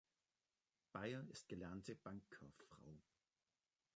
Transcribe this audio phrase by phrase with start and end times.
[0.93, 2.97] Beyer ist gelernte Bankkauffrau.